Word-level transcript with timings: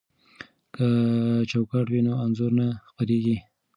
که 0.75 0.85
چوکاټ 1.51 1.85
وي 1.89 2.01
نو 2.05 2.13
انځور 2.25 2.51
نه 2.59 2.67
څیریږي. 2.95 3.37